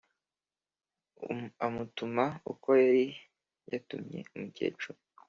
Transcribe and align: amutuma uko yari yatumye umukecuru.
amutuma 1.65 2.23
uko 2.51 2.67
yari 2.81 3.05
yatumye 3.71 4.19
umukecuru. 4.35 4.99